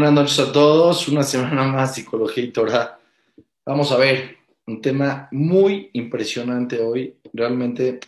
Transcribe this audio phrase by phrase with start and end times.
[0.00, 2.98] Buenas noches a todos, una semana más Psicología y Torah.
[3.66, 8.00] Vamos a ver un tema muy impresionante hoy, realmente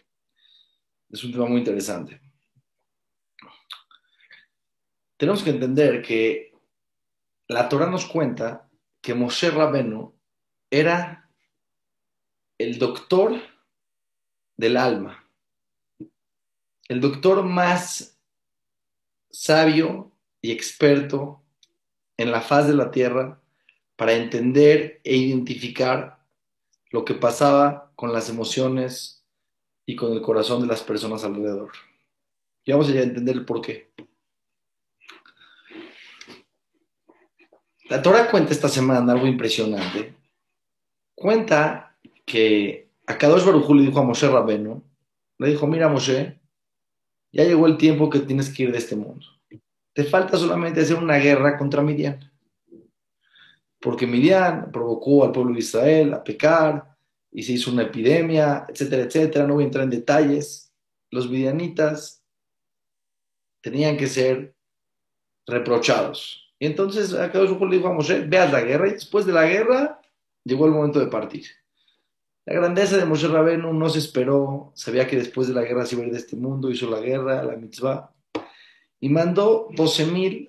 [1.11, 2.19] es un tema muy interesante.
[5.19, 6.55] Tenemos que entender que
[7.49, 8.71] la Torah nos cuenta
[9.03, 10.15] que Moshe Rabenu
[10.71, 11.29] era
[12.57, 13.39] el doctor
[14.57, 15.29] del alma,
[16.89, 18.19] el doctor más
[19.31, 21.42] sabio y experto
[22.23, 23.41] en la faz de la tierra
[23.97, 26.19] para entender e identificar
[26.91, 29.25] lo que pasaba con las emociones
[29.87, 31.73] y con el corazón de las personas alrededor.
[32.65, 33.91] Y vamos a entender el por qué.
[37.89, 40.15] La Torah cuenta esta semana algo impresionante.
[41.15, 44.83] Cuenta que a Kadosh Baruj le dijo a Moshe Rabeno,
[45.39, 46.41] le dijo, mira Moshe,
[47.33, 49.27] ya llegó el tiempo que tienes que ir de este mundo.
[49.93, 52.31] Te falta solamente hacer una guerra contra Midian.
[53.81, 56.97] Porque Midian provocó al pueblo de Israel a pecar
[57.31, 59.47] y se hizo una epidemia, etcétera, etcétera.
[59.47, 60.73] No voy a entrar en detalles.
[61.11, 62.23] Los midianitas
[63.61, 64.55] tenían que ser
[65.47, 66.55] reprochados.
[66.59, 69.45] Y entonces acá le dijo a Moshe, ve a la guerra y después de la
[69.47, 70.01] guerra
[70.45, 71.47] llegó el momento de partir.
[72.45, 75.97] La grandeza de Moshe Rabenu no se esperó, sabía que después de la guerra se
[75.97, 78.13] iba de este mundo, hizo la guerra, la mitzvah,
[79.03, 80.49] y mandó 12.000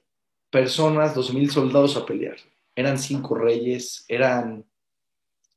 [0.51, 2.37] personas, 12.000 soldados a pelear.
[2.75, 4.63] Eran cinco reyes, eran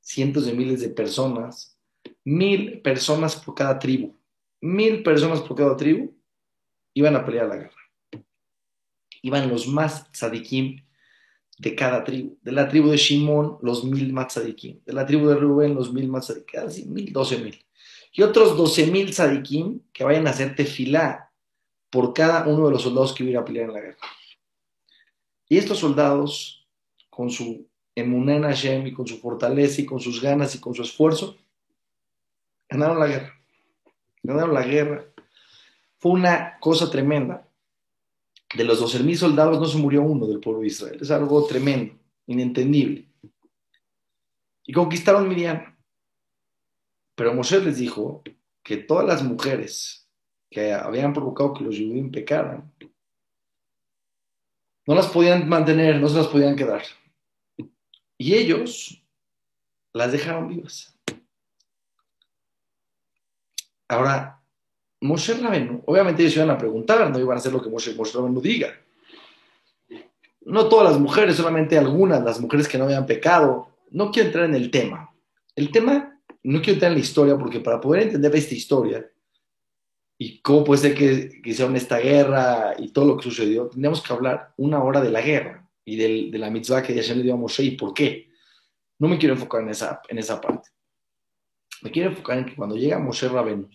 [0.00, 1.77] cientos de miles de personas,
[2.25, 4.16] mil personas por cada tribu,
[4.62, 6.16] mil personas por cada tribu
[6.94, 8.25] iban a pelear la guerra.
[9.20, 10.83] Iban los más tzadikim
[11.58, 12.38] de cada tribu.
[12.41, 14.81] De la tribu de Shimón, los mil más tzadikim.
[14.86, 16.62] De la tribu de Rubén, los mil más tzadikim.
[16.62, 17.62] Casi mil, doce mil.
[18.10, 21.25] Y otros doce mil tzadikim que vayan a hacer tefilá
[21.91, 23.98] por cada uno de los soldados que iba a pelear en la guerra.
[25.48, 26.66] Y estos soldados,
[27.08, 30.82] con su emuná Hashem y con su fortaleza y con sus ganas y con su
[30.82, 31.36] esfuerzo,
[32.69, 33.34] ganaron la guerra.
[34.22, 35.06] Ganaron la guerra.
[35.98, 37.48] Fue una cosa tremenda.
[38.54, 40.98] De los 12.000 soldados no se murió uno del pueblo de Israel.
[41.00, 41.94] Es algo tremendo,
[42.26, 43.08] inentendible.
[44.64, 45.76] Y conquistaron Miriam.
[47.14, 48.22] Pero Moshe les dijo
[48.62, 50.06] que todas las mujeres
[50.56, 52.72] que habían provocado que los judíos pecaran,
[54.87, 56.83] no las podían mantener, no se las podían quedar.
[58.17, 59.05] Y ellos
[59.93, 60.99] las dejaron vivas.
[63.87, 64.41] Ahora,
[65.03, 68.19] Moshe Rabenu, obviamente ellos iban a preguntar, no iban a hacer lo que Moshe, Moshe
[68.41, 68.75] diga.
[70.41, 73.77] No todas las mujeres, solamente algunas, las mujeres que no habían pecado.
[73.91, 75.12] No quiero entrar en el tema.
[75.55, 79.06] El tema, no quiero entrar en la historia, porque para poder entender esta historia,
[80.19, 84.03] y cómo puede ser que, que hicieron esta guerra y todo lo que sucedió, tendríamos
[84.03, 87.34] que hablar una hora de la guerra y de la mitzvah que Hashem le dio
[87.34, 88.31] a Moshe y por qué.
[88.99, 90.71] No me quiero enfocar en esa, en esa parte.
[91.82, 93.69] Me quiero enfocar en que cuando llega Moshe Rabenu,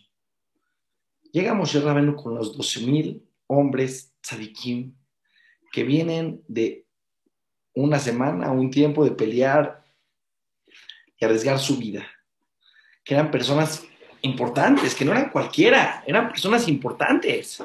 [1.32, 4.94] llega Moshe Rabenu con los 12.000 hombres tzadikim
[5.72, 6.86] que vienen de
[7.74, 9.84] una semana, un tiempo de pelear
[11.18, 12.06] y arriesgar su vida,
[13.06, 13.86] que eran personas
[14.22, 17.64] importantes, que no eran cualquiera, eran personas importantes.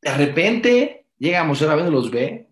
[0.00, 2.48] De repente llegamos, a vez los ve,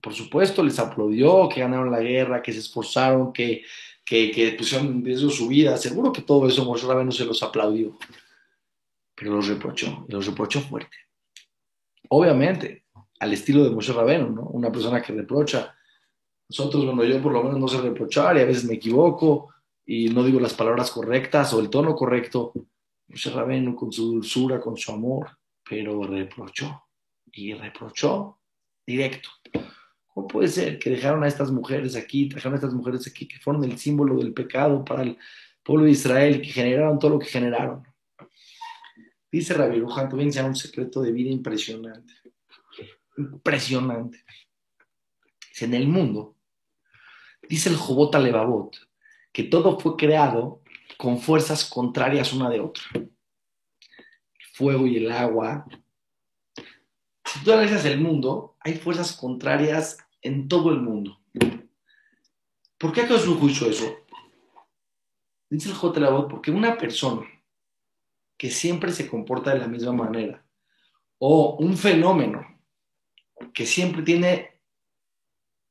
[0.00, 3.62] por supuesto les aplaudió, que ganaron la guerra, que se esforzaron, que,
[4.04, 7.98] que, pusieron en riesgo su vida, seguro que todo eso Moshe Rabenu se los aplaudió,
[9.14, 10.96] pero los reprochó, los reprochó fuerte.
[12.08, 12.84] Obviamente,
[13.20, 14.42] al estilo de Moshe Rabenu, ¿no?
[14.42, 15.74] Una persona que reprocha.
[16.48, 19.50] Nosotros, bueno, yo por lo menos no sé reprochar y a veces me equivoco,
[19.90, 22.52] y no digo las palabras correctas o el tono correcto,
[23.06, 26.84] Moshe Rabenu con su dulzura, con su amor, pero reprochó
[27.32, 28.38] y reprochó
[28.86, 29.30] directo.
[30.08, 33.38] ¿Cómo puede ser que dejaron a estas mujeres aquí, dejaron a estas mujeres aquí que
[33.38, 35.16] fueron el símbolo del pecado para el
[35.62, 37.82] pueblo de Israel que generaron todo lo que generaron?
[39.32, 42.12] Dice Rabbi Rujan, te un secreto de vida impresionante.
[43.16, 44.22] Impresionante.
[45.62, 46.36] En el mundo,
[47.48, 48.87] dice el Jobot Levavot,
[49.38, 50.64] que todo fue creado
[50.96, 52.82] con fuerzas contrarias una de otra.
[52.92, 55.64] El fuego y el agua.
[57.24, 61.20] Si tú analizas el mundo, hay fuerzas contrarias en todo el mundo.
[62.78, 63.98] ¿Por qué acaso hizo eso?
[65.48, 66.28] Dice el J.
[66.28, 67.24] porque una persona
[68.36, 70.44] que siempre se comporta de la misma manera,
[71.18, 72.60] o un fenómeno
[73.54, 74.60] que siempre tiene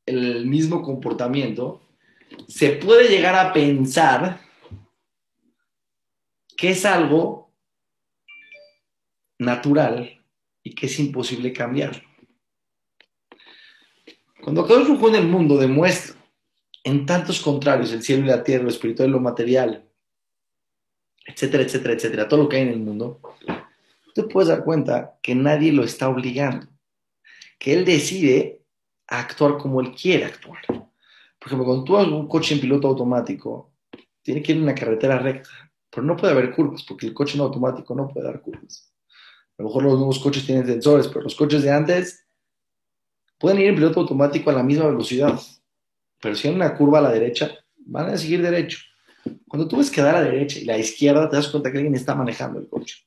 [0.05, 1.81] el mismo comportamiento,
[2.47, 4.41] se puede llegar a pensar
[6.55, 7.53] que es algo
[9.37, 10.23] natural
[10.63, 12.03] y que es imposible cambiar.
[14.41, 16.15] Cuando Baruj Hu en el mundo demuestra
[16.83, 19.87] en tantos contrarios, el cielo y la tierra, lo espiritual y lo material,
[21.25, 23.19] etcétera, etcétera, etcétera, todo lo que hay en el mundo,
[24.15, 26.67] tú puedes dar cuenta que nadie lo está obligando,
[27.59, 28.63] que él decide
[29.05, 30.61] actuar como él quiere actuar.
[31.47, 33.71] Por ejemplo, cuando tú vas un coche en piloto automático,
[34.21, 35.49] tiene que ir en una carretera recta,
[35.89, 38.93] pero no puede haber curvas, porque el coche en automático no puede dar curvas.
[39.57, 42.27] A lo mejor los nuevos coches tienen sensores, pero los coches de antes
[43.37, 45.39] pueden ir en piloto automático a la misma velocidad,
[46.21, 48.79] pero si en una curva a la derecha, van a seguir derecho.
[49.47, 51.77] Cuando tú ves que da a la derecha y la izquierda, te das cuenta que
[51.77, 53.05] alguien está manejando el coche.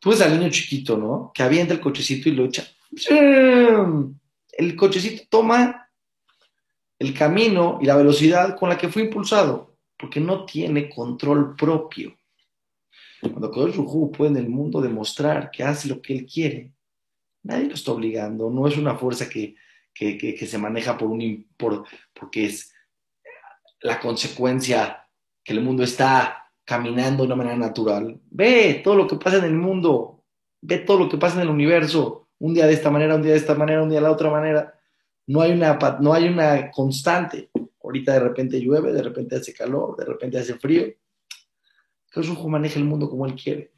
[0.00, 1.30] Tú ves al niño chiquito, ¿no?
[1.32, 2.66] Que avienta el cochecito y lo echa.
[3.08, 5.86] El cochecito toma
[7.00, 12.14] el camino y la velocidad con la que fue impulsado, porque no tiene control propio.
[13.22, 16.74] Cuando Kodosh Rujú puede en el mundo demostrar que hace lo que él quiere,
[17.42, 19.56] nadie lo está obligando, no es una fuerza que,
[19.94, 22.72] que, que, se maneja por un, por, porque es
[23.80, 25.06] la consecuencia
[25.42, 28.20] que el mundo está caminando de una manera natural.
[28.30, 30.22] Ve todo lo que pasa en el mundo,
[30.60, 33.32] ve todo lo que pasa en el universo, un día de esta manera, un día
[33.32, 34.79] de esta manera, un día de la otra manera.
[35.30, 37.50] No hay una, no hay una constante.
[37.84, 40.92] Ahorita de repente llueve, de repente hace calor, de repente hace frío.
[42.16, 43.72] Un maneja el mundo como él quiere.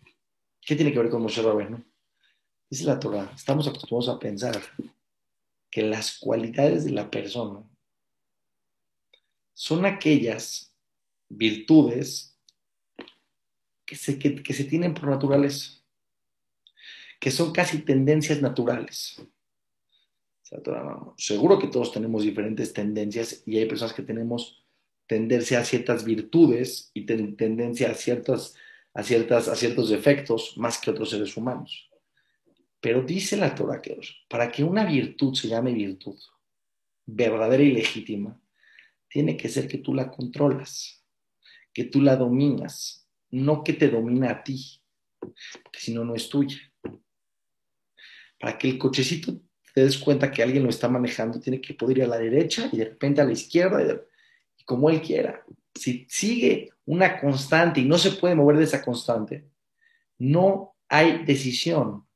[0.62, 1.84] ¿Qué tiene que ver con Moshe Rabbeinu?
[2.70, 4.62] Dice la Torah, estamos acostumbrados a pensar
[5.70, 7.62] que las cualidades de la persona
[9.52, 10.74] son aquellas
[11.28, 12.34] virtudes
[13.84, 15.82] que se, que, se tienen por naturaleza,
[17.20, 19.22] que son casi tendencias naturales.
[21.16, 24.62] Seguro que todos tenemos diferentes tendencias y hay personas que tenemos
[25.06, 28.54] tendencia a ciertas virtudes y tendencia a, ciertas,
[28.92, 31.90] a, ciertas, a ciertos defectos más que otros seres humanos.
[32.80, 36.18] Pero dice la Torah que para que una virtud se llame virtud,
[37.06, 38.38] verdadera y legítima,
[39.08, 41.04] tiene que ser que tú la controlas,
[41.72, 44.82] que tú la dominas, no que te domina a ti,
[45.18, 46.58] porque si no, no es tuya.
[48.38, 49.40] Para que el cochecito
[49.72, 52.68] te des cuenta que alguien lo está manejando, tiene que poder ir a la derecha
[52.72, 55.42] y de repente a la izquierda y, como él quiera.
[55.74, 59.48] Si sigue una constante y no se puede mover de esa constante,
[60.18, 62.06] no hay decisión.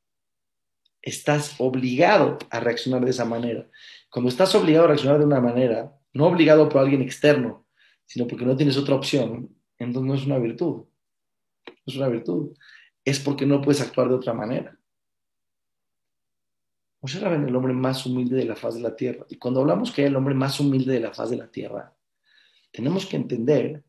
[1.01, 3.69] Estás obligado a reaccionar de esa manera.
[4.11, 7.67] Cuando estás obligado a reaccionar de una manera, no obligado por alguien externo,
[8.05, 10.85] sino porque no tienes otra opción, entonces no es una virtud.
[11.67, 12.57] No es una virtud.
[13.05, 14.79] Es porque no puedes actuar de otra manera.
[17.01, 19.27] Moshe era el hombre más humilde de la faz de la tierra.
[19.29, 21.95] Y cuando hablamos que era el hombre más humilde de la faz de la tierra,
[22.73, 23.85] tenemos que entender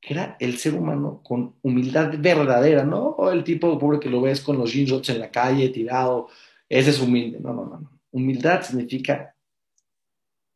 [0.00, 4.40] que era el ser humano con humildad verdadera, no el tipo pobre que lo ves
[4.40, 6.28] con los jeans en la calle tirado,
[6.68, 7.40] ese es humilde.
[7.40, 8.00] No, no, no.
[8.10, 9.34] Humildad significa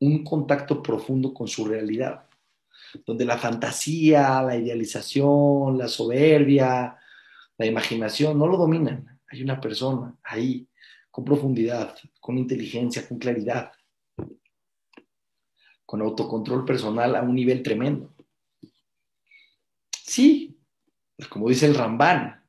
[0.01, 2.27] un contacto profundo con su realidad,
[3.07, 6.97] donde la fantasía, la idealización, la soberbia,
[7.57, 9.21] la imaginación no lo dominan.
[9.29, 10.67] Hay una persona ahí,
[11.13, 13.71] con profundidad, con inteligencia, con claridad,
[15.85, 18.15] con autocontrol personal a un nivel tremendo.
[19.93, 20.59] Sí,
[21.29, 22.43] como dice el Rambán,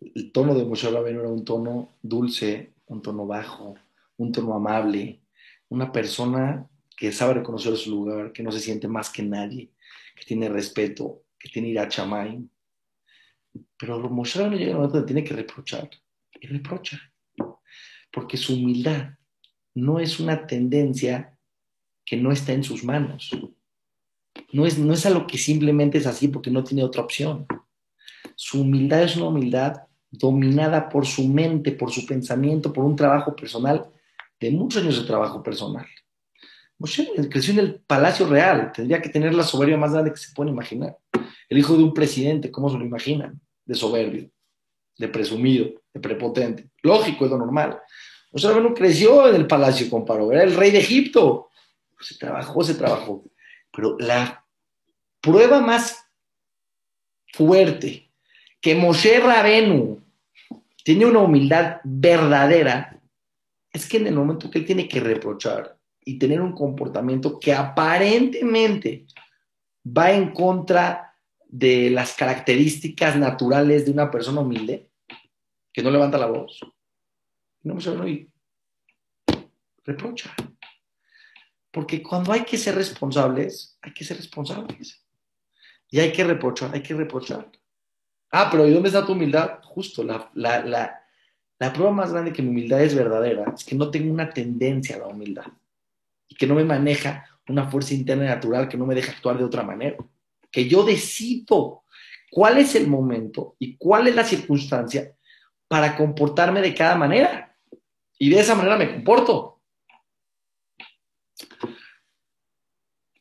[0.00, 3.74] el tono de Moshe Rabbeinu era un tono dulce, un tono bajo,
[4.16, 5.20] un tono amable,
[5.68, 9.72] una persona que sabe reconocer su lugar, que no se siente más que nadie,
[10.14, 12.48] que tiene respeto, que tiene ira chamay.
[13.76, 15.90] Pero Moshe no llega un momento donde tiene que reprochar.
[16.40, 17.00] Y reprocha.
[18.14, 19.10] Porque su humildad
[19.74, 21.36] no es una tendencia
[22.04, 23.30] que no está en sus manos.
[24.52, 27.46] No es, no es algo que simplemente es así porque no tiene otra opción.
[28.36, 33.34] Su humildad es una humildad dominada por su mente, por su pensamiento, por un trabajo
[33.34, 33.90] personal,
[34.40, 35.86] de muchos años de trabajo personal.
[36.78, 40.34] Moshe creció en el palacio real, tendría que tener la soberbia más grande que se
[40.34, 40.98] puede imaginar.
[41.48, 43.40] El hijo de un presidente, ¿cómo se lo imaginan?
[43.64, 44.30] De soberbio,
[44.98, 46.70] de presumido, de prepotente.
[46.82, 47.78] Lógico, es lo normal.
[48.34, 51.48] Moshe no creció en el palacio con Paro, era el rey de Egipto.
[52.00, 53.24] Se trabajó, se trabajó.
[53.72, 54.44] Pero la
[55.20, 56.04] prueba más
[57.32, 58.10] fuerte
[58.60, 60.02] que Moshe Rabenu
[60.82, 63.00] tiene una humildad verdadera
[63.72, 67.52] es que en el momento que él tiene que reprochar, y tener un comportamiento que
[67.52, 69.06] aparentemente
[69.86, 71.14] va en contra
[71.46, 74.90] de las características naturales de una persona humilde,
[75.72, 76.60] que no levanta la voz,
[77.64, 78.30] no me y
[79.84, 80.34] reprocha.
[81.70, 85.02] Porque cuando hay que ser responsables, hay que ser responsables.
[85.90, 87.50] Y hay que reprochar, hay que reprochar.
[88.30, 89.60] Ah, pero ¿y dónde está tu humildad?
[89.62, 91.04] Justo, la, la, la,
[91.58, 94.96] la prueba más grande que mi humildad es verdadera es que no tengo una tendencia
[94.96, 95.46] a la humildad
[96.28, 99.44] y que no me maneja una fuerza interna natural que no me deja actuar de
[99.44, 99.96] otra manera.
[100.50, 101.84] Que yo decido
[102.30, 105.14] cuál es el momento y cuál es la circunstancia
[105.68, 107.53] para comportarme de cada manera.
[108.24, 109.60] Y de esa manera me comporto.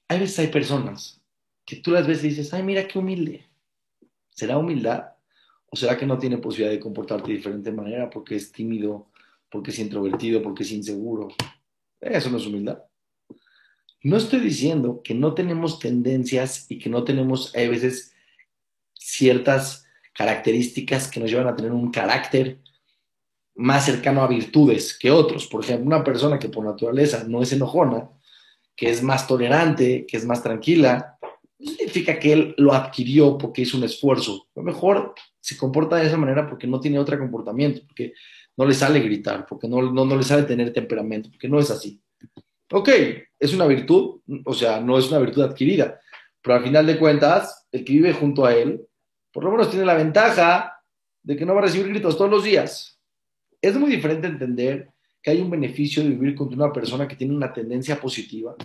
[0.08, 1.22] Hay veces hay personas
[1.66, 3.50] que tú las ves y dices, ay, mira qué humilde.
[4.30, 5.10] ¿Será humildad?
[5.66, 9.10] ¿O será que no tiene posibilidad de comportarte de diferente manera porque es tímido,
[9.50, 11.28] porque es introvertido, porque es inseguro?
[12.00, 12.82] Eso no es humildad.
[14.04, 18.16] No estoy diciendo que no tenemos tendencias y que no tenemos a veces
[18.94, 22.63] ciertas características que nos llevan a tener un carácter
[23.56, 25.48] más cercano a virtudes que otros.
[25.48, 28.10] Por ejemplo, una persona que por naturaleza no es enojona,
[28.76, 31.18] que es más tolerante, que es más tranquila,
[31.60, 34.48] significa que él lo adquirió porque hizo un esfuerzo.
[34.56, 38.14] A lo mejor se comporta de esa manera porque no tiene otro comportamiento, porque
[38.58, 41.70] no le sale gritar, porque no, no, no le sale tener temperamento, porque no es
[41.70, 42.02] así.
[42.72, 42.90] Ok,
[43.40, 46.00] es una virtud, o sea, no es una virtud adquirida,
[46.42, 48.88] pero al final de cuentas, el que vive junto a él,
[49.32, 50.82] por lo menos tiene la ventaja
[51.24, 52.93] de que no va a recibir gritos todos los días.
[53.64, 54.90] Es muy diferente entender
[55.22, 58.56] que hay un beneficio de vivir con una persona que tiene una tendencia positiva,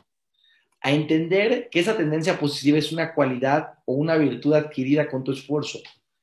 [0.80, 5.30] a entender que esa tendencia positiva es una cualidad o una virtud adquirida con tu
[5.30, 5.78] esfuerzo,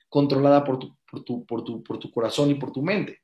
[0.09, 3.21] controlada por tu, corazón y por tu mente.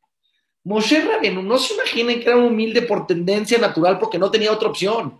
[0.63, 4.69] Moshe Rabenu, no se imaginen que era humilde por tendencia natural porque no tenía otra
[4.69, 5.19] opción.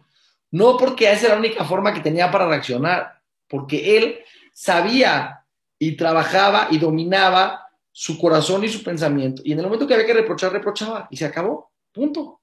[0.50, 4.20] No porque esa era la única forma que tenía para reaccionar, porque él
[4.54, 5.46] sabía
[5.78, 7.61] y trabajaba y dominaba
[7.92, 9.42] su corazón y su pensamiento.
[9.46, 11.72] Y en el momento que había que reprochar, reprochaba y se acabó.
[11.92, 12.42] Punto.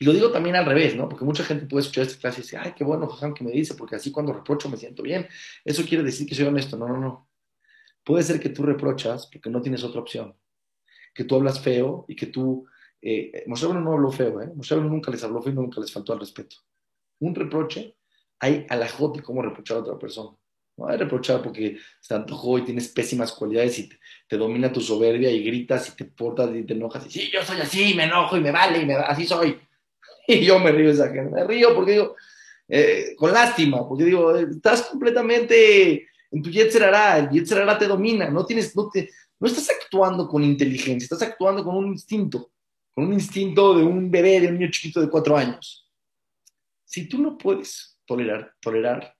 [0.00, 1.08] Y lo digo también al revés, ¿no?
[1.08, 3.52] Porque mucha gente puede escuchar esta clase y decir, ay, qué bueno, Jajam, que me
[3.52, 5.28] dice, porque así cuando reprocho me siento bien.
[5.64, 6.76] Eso quiere decir que soy honesto.
[6.76, 7.28] No, no, no.
[8.02, 10.34] Puede ser que tú reprochas porque no tienes otra opción
[11.14, 12.66] que tú hablas feo y que tú...
[13.00, 14.50] Eh, Moshe no habló feo, ¿eh?
[14.54, 16.56] Moshe nunca les habló feo y nunca les faltó al respeto.
[17.18, 17.96] Un reproche,
[18.38, 20.36] hay alajot de cómo reprochar a otra persona.
[20.82, 23.88] No hay reprochar porque se antojó y tienes pésimas cualidades y
[24.26, 27.44] te, domina tu soberbia y gritas y te portas y te enojas y sí, yo
[27.44, 29.58] soy así, me enojo y me vale y me, así soy.
[30.26, 32.16] Y yo me río esa gente, me río porque digo,
[32.68, 38.46] eh, con lástima, porque digo, estás completamente en tu yetzerara, el yetzerara te domina, no
[38.46, 42.50] tienes, no te, no estás actuando con inteligencia, estás actuando con un instinto,
[42.94, 45.88] con un instinto de un bebé, de un niño chiquito de cuatro años.
[46.84, 49.14] Si tú no puedes tolerar, tolerar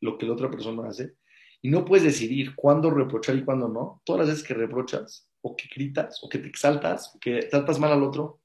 [0.00, 1.14] lo que la otra persona hace
[1.60, 5.56] y no puedes decidir cuándo reprochar y cuándo no, todas las veces que reprochas o
[5.56, 8.40] que gritas o que te exaltas o que tratas mal al otro,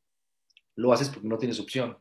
[0.76, 1.98] lo haces porque no tienes opción.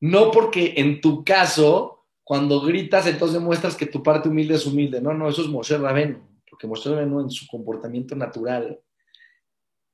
[0.00, 5.00] No porque en tu caso, cuando gritas, entonces muestras que tu parte humilde es humilde.
[5.00, 6.28] No, no, eso es Moshe Raveno
[6.58, 8.80] porque mostró en su comportamiento natural,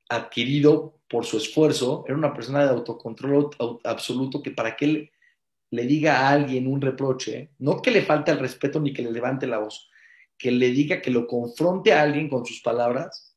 [0.09, 3.51] adquirido por su esfuerzo, era una persona de autocontrol
[3.83, 5.11] absoluto que para que
[5.75, 9.11] le diga a alguien un reproche, no que le falte el respeto ni que le
[9.11, 9.89] levante la voz,
[10.37, 13.35] que le diga que lo confronte a alguien con sus palabras,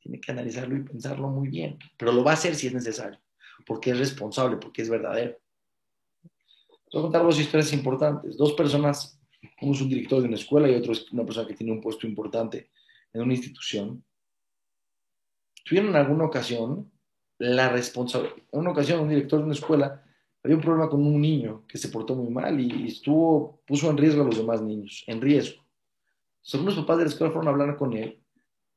[0.00, 3.20] tiene que analizarlo y pensarlo muy bien, pero lo va a hacer si es necesario,
[3.66, 5.38] porque es responsable, porque es verdadero.
[6.92, 8.36] Voy a contar dos historias importantes.
[8.36, 9.20] Dos personas
[9.60, 11.80] uno es un director de una escuela y otro es una persona que tiene un
[11.80, 12.70] puesto importante
[13.12, 14.04] en una institución.
[15.64, 16.92] Tuvieron en alguna ocasión
[17.38, 18.36] la responsabilidad.
[18.52, 20.03] En una ocasión, un director de una escuela
[20.44, 23.96] había un problema con un niño que se portó muy mal y estuvo, puso en
[23.96, 25.64] riesgo a los demás niños, en riesgo.
[26.44, 28.20] Entonces, los papás de la escuela fueron a hablar con él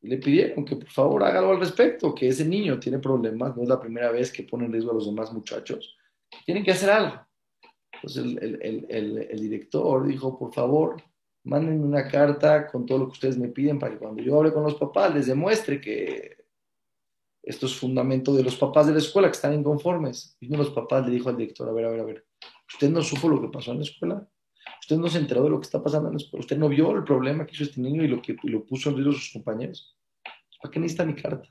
[0.01, 3.55] y le pidieron que por favor haga algo al respecto, que ese niño tiene problemas,
[3.57, 5.97] no es la primera vez que pone en riesgo a los demás muchachos,
[6.45, 7.19] tienen que hacer algo.
[7.91, 11.03] Entonces el, director dijo, por favor,
[11.43, 14.53] mándenme una carta con todo lo que ustedes me piden para que cuando yo hable
[14.53, 16.36] con los papás les demuestre que
[17.47, 20.37] esto es fundamento de los papás de la escuela que están inconformes.
[20.39, 22.25] Y uno de los papás le dijo al director, a ver, a ver, a ver,
[22.67, 24.27] ¿usted no supo lo que pasó en la escuela?
[24.81, 26.41] ¿Usted no se enteró de lo que está pasando en la escuela?
[26.41, 28.95] ¿Usted no vio el problema que hizo este niño y lo que lo puso en
[28.95, 29.97] riesgo sus compañeros?
[30.61, 31.49] ¿Para qué necesita mi carta?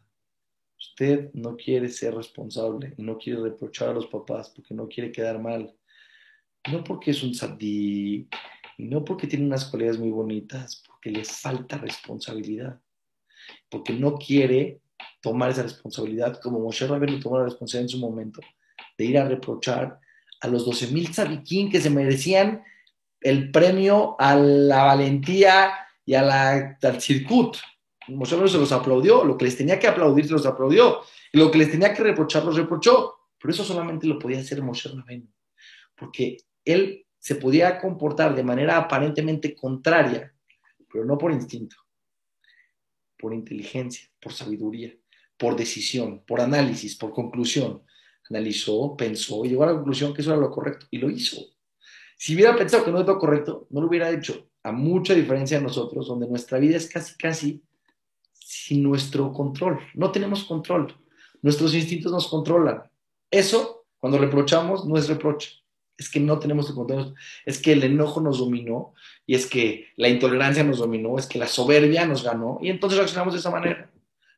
[0.79, 5.11] Usted no quiere ser responsable y no quiere reprochar a los papás porque no quiere
[5.11, 5.75] quedar mal
[6.71, 8.29] no porque es un sadí,
[8.79, 12.81] no porque tiene unas cualidades muy bonitas, porque le falta responsabilidad,
[13.69, 14.81] porque no quiere
[15.26, 18.40] tomar esa responsabilidad, como Moshe Rabbeinu tomó la responsabilidad en su momento,
[18.97, 19.99] de ir a reprochar
[20.40, 22.62] a los 12.000 tzadikim que se merecían
[23.21, 25.73] el premio a la valentía
[26.04, 27.56] y a la, al circuit.
[28.06, 31.00] Moshe Rabbeinu se los aplaudió, lo que les tenía que aplaudir se los aplaudió,
[31.33, 34.62] y lo que les tenía que reprochar los reprochó, pero eso solamente lo podía hacer
[34.62, 35.26] Moshe Rabbeinu,
[35.97, 40.33] porque él se podía comportar de manera aparentemente contraria,
[40.88, 41.75] pero no por instinto,
[43.18, 44.95] por inteligencia, por sabiduría,
[45.38, 47.83] por decisión, por análisis, por conclusión.
[48.28, 51.37] analizó, pensó y llegó a la conclusión que eso era lo correcto y lo hizo.
[52.16, 54.49] Si hubiera pensado que no es lo correcto, no lo hubiera hecho.
[54.62, 57.62] A mucha diferencia de nosotros, donde nuestra vida es casi, casi
[58.33, 59.78] sin nuestro control.
[59.95, 60.95] No tenemos control.
[61.43, 62.83] Nuestros instintos nos controlan.
[63.31, 65.62] Eso, cuando reprochamos, no es reproche.
[65.97, 67.14] Es que no tenemos el control.
[67.45, 68.95] Es que el enojo nos dominó
[69.26, 72.99] y es que la intolerancia nos dominó, es que la soberbia nos ganó y entonces
[72.99, 73.90] reaccionamos de esa manera.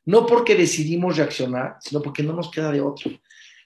[0.09, 3.11] No porque decidimos reaccionar, sino porque no nos queda de otro.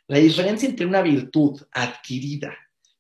[0.08, 2.54] La diferencia entre una virtud adquirida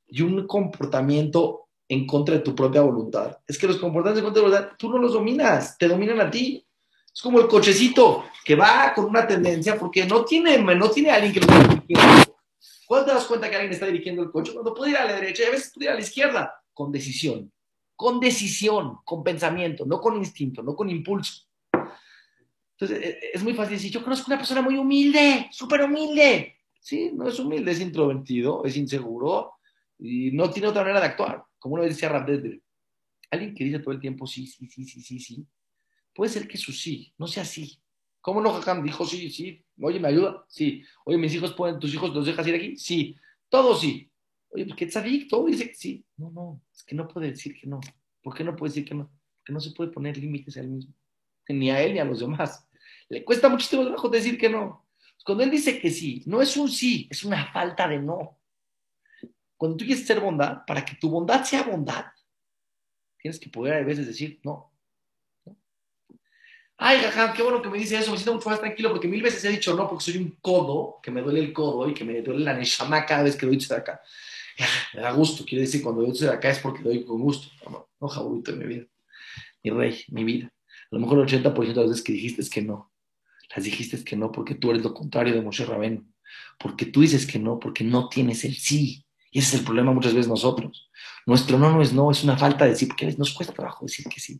[0.08, 4.44] y un comportamiento en contra de tu propia voluntad es que los comportamientos en contra
[4.44, 6.66] de tu voluntad tú no los dominas, te dominan a ti.
[7.14, 11.34] Es como el cochecito que va con una tendencia porque no tiene, no tiene alguien
[11.34, 11.94] que lo esté
[12.88, 14.54] ¿Cuándo te das cuenta que alguien está dirigiendo el coche?
[14.54, 16.64] Cuando puede ir a la derecha y a veces puede ir a la izquierda.
[16.74, 17.52] Con decisión.
[17.94, 21.44] Con decisión, con pensamiento, no con instinto, no con impulso.
[22.77, 26.58] Entonces, e, e, es muy fácil decir, yo conozco una persona muy humilde, súper humilde.
[26.80, 29.53] Sí, no es humilde, es introvertido, es inseguro
[29.98, 31.44] y no tiene otra manera de actuar.
[31.60, 32.62] Como uno decía Rabdedre,
[33.32, 35.48] alguien que dice todo el tiempo sí, sí, sí, sí, sí, sí,
[36.13, 37.80] puede ser que su sí no sea sí.
[38.22, 38.84] ¿Cómo no, Jajam?
[38.84, 39.65] Dijo sí, sí.
[39.82, 40.46] Oye, ¿me ayuda?
[40.48, 40.82] Sí.
[41.03, 42.77] Oye, ¿mis hijos pueden, tus hijos los dejas ir aquí?
[42.77, 43.18] Sí.
[43.50, 44.10] Todo sí.
[44.50, 46.06] Oye, pues que tzadik, todo dice que sí.
[46.15, 47.82] No, no, es que no puede decir que no.
[48.22, 49.12] ¿Por qué no puede decir que no?
[49.38, 50.94] Porque no se puede poner límites a él mismo.
[51.50, 52.68] Ni a él ni a los demás.
[53.10, 54.86] Le cuesta muchísimo trabajo decir que no.
[55.24, 58.40] Cuando él dice que sí, no es un sí, es una falta de no.
[59.56, 62.06] Cuando tú quieres ser bondad, para que tu bondad sea bondad,
[63.18, 64.74] tienes que poder a veces decir no.
[66.76, 69.22] Ay, jaja, qué bueno que me dice eso, me siento mucho más tranquilo porque mil
[69.22, 72.04] veces he dicho no porque soy un codo, que me duele el codo y que
[72.04, 74.02] me duele la neshama cada vez que doy de acá.
[74.94, 77.48] Me da gusto, quiere decir cuando doy de acá es porque doy con gusto.
[77.70, 78.86] No, no, no en mi vida.
[79.64, 80.51] Mi rey, mi vida.
[80.94, 82.92] A lo mejor el 80% de las veces que dijiste es que no.
[83.56, 86.14] Las dijiste que no porque tú eres lo contrario de Moshe Rabén.
[86.60, 89.03] Porque tú dices que no, porque no tienes el sí.
[89.32, 90.92] Y ese es el problema muchas veces nosotros.
[91.25, 94.06] Nuestro no no es no, es una falta de sí, porque nos cuesta trabajo decir
[94.06, 94.40] que sí.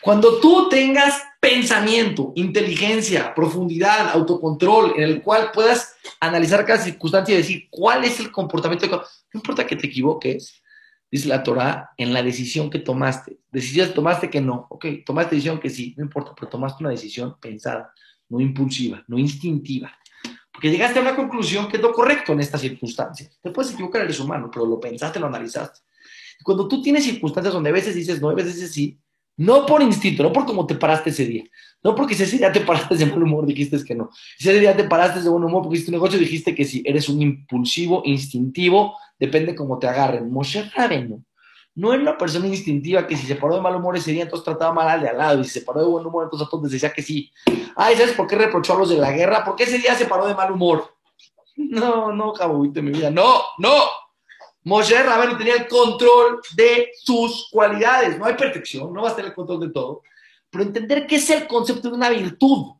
[0.00, 7.38] Cuando tú tengas pensamiento, inteligencia, profundidad, autocontrol, en el cual puedas analizar cada circunstancia y
[7.38, 9.02] decir cuál es el comportamiento, no
[9.34, 10.62] importa que te equivoques,
[11.10, 13.38] dice la Torah, en la decisión que tomaste.
[13.50, 17.36] Decisión tomaste que no, ok, tomaste decisión que sí, no importa, pero tomaste una decisión
[17.40, 17.92] pensada,
[18.28, 19.92] no impulsiva, no instintiva.
[20.52, 23.38] Porque llegaste a una conclusión que es lo correcto en estas circunstancias.
[23.42, 25.80] Te puedes equivocar, eres humano, pero lo pensaste, lo analizaste.
[26.42, 28.98] Cuando tú tienes circunstancias donde a veces dices no, a veces dices sí,
[29.36, 31.44] no por instinto, no por cómo te paraste ese día.
[31.82, 34.10] No porque ese día te paraste de buen humor, dijiste que no.
[34.38, 36.82] Ese día te paraste de buen humor porque hiciste un negocio, dijiste que sí.
[36.84, 40.30] Eres un impulsivo, instintivo, depende cómo te agarren.
[40.30, 41.22] Moshe Rabenu
[41.76, 44.46] no era una persona instintiva que si se paró de mal humor ese día, entonces
[44.46, 45.40] trataba mal al de al lado.
[45.40, 47.30] Y si se paró de buen humor, entonces a todos decía que sí.
[47.76, 49.44] Ay, ¿sabes por qué reprochó a los de la guerra?
[49.44, 50.96] Porque ese día se paró de mal humor.
[51.54, 53.10] No, no, caballito de mi vida.
[53.10, 53.74] No, no.
[54.66, 58.18] Moshe Rabenu tenía el control de sus cualidades.
[58.18, 60.02] No hay perfección, no vas a tener el control de todo.
[60.50, 62.74] Pero entender qué es el concepto de una virtud.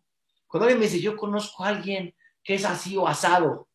[0.49, 3.69] Cuando alguien me dice, yo conozco a alguien que es así o asado,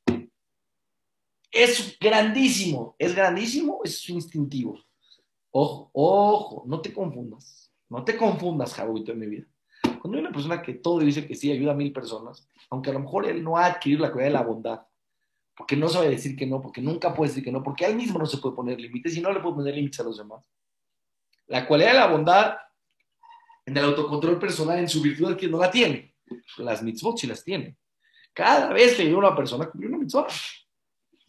[1.49, 2.97] es grandísimo.
[2.99, 3.79] ¿Es grandísimo?
[3.81, 4.77] Es instintivo.
[5.51, 7.71] Ojo, ojo, no te confundas.
[7.87, 9.47] No te confundas, Jabuito, en mi vida.
[10.01, 12.93] Cuando hay una persona que todo dice que sí, ayuda a mil personas, aunque a
[12.93, 14.81] lo mejor él no ha adquirido la cualidad de la bondad,
[15.55, 18.17] porque no sabe decir que no, porque nunca puede decir que no, porque él mismo
[18.17, 20.49] no se puede poner límites y no le puede poner límites a los demás.
[21.47, 22.57] La cualidad de la bondad
[23.65, 26.15] en el autocontrol personal, en su virtud, es que no la tiene.
[26.57, 27.77] Las mitzvot sí las tiene.
[28.33, 30.27] Cada vez que ayuda a una persona, cumple una mitzvah.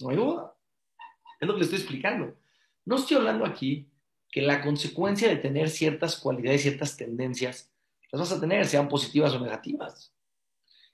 [0.01, 0.55] No hay duda.
[1.41, 2.37] Es lo que le estoy explicando.
[2.85, 3.89] No estoy hablando aquí
[4.31, 7.71] que la consecuencia de tener ciertas cualidades, ciertas tendencias,
[8.11, 10.13] las vas a tener, sean positivas o negativas.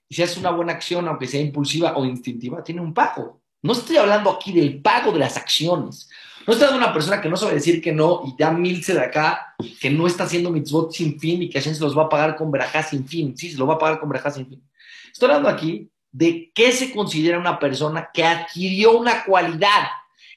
[0.09, 3.43] Y si haces una buena acción, aunque sea impulsiva o instintiva, tiene un pago.
[3.63, 6.09] No estoy hablando aquí del pago de las acciones.
[6.47, 8.95] No estoy hablando de una persona que no sabe decir que no y da milce
[8.95, 12.05] de acá, que no está haciendo mitzvot sin fin y que a se los va
[12.05, 13.37] a pagar con verajá sin fin.
[13.37, 14.67] Sí, se lo va a pagar con verajá sin fin.
[15.13, 19.89] Estoy hablando aquí de qué se considera una persona que adquirió una cualidad,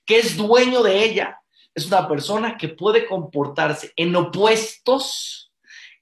[0.05, 1.39] que es dueño de ella.
[1.73, 5.53] Es una persona que puede comportarse en opuestos,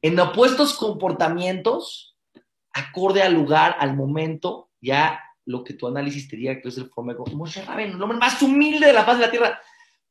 [0.01, 2.09] en opuestos comportamientos
[2.73, 6.89] acorde al lugar, al momento, ya lo que tu análisis te diga que es el
[6.89, 9.60] forma como Moshe Rabén, el hombre más humilde de la faz de la tierra.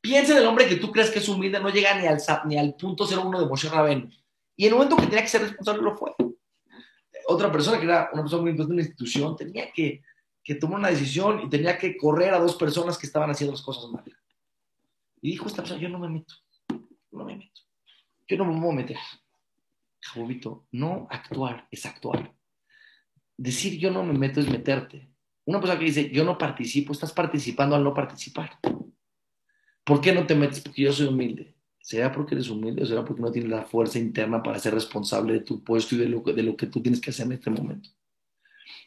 [0.01, 2.57] Piensa en el hombre que tú crees que es humilde, no llega ni al, ni
[2.57, 4.11] al punto 01 de Moshe Rabén.
[4.55, 6.13] Y en el momento que tenía que ser responsable, lo fue.
[7.27, 10.01] Otra persona que era una persona muy importante de una institución tenía que,
[10.43, 13.61] que tomar una decisión y tenía que correr a dos personas que estaban haciendo las
[13.61, 14.03] cosas mal.
[15.21, 16.33] Y dijo esta persona, yo no me meto,
[17.11, 17.61] no me meto,
[18.27, 18.97] yo no me voy a meter.
[20.01, 22.33] Jabobito, no actuar es actuar
[23.39, 25.09] decir yo no me meto es meterte.
[25.45, 28.59] Una persona que dice, yo no participo, estás participando al no participar.
[29.83, 30.59] ¿Por qué no te metes?
[30.59, 31.55] Porque yo soy humilde.
[31.81, 35.33] ¿Será porque eres humilde o será porque no tienes la fuerza interna para ser responsable
[35.33, 37.49] de tu puesto y de lo, de lo que tú tienes que hacer en este
[37.49, 37.89] momento?